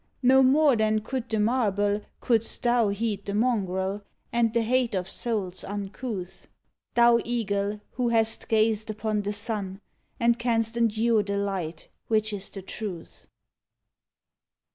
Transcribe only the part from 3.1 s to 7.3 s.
The mongrel, and the hate of souls uncouth— Thou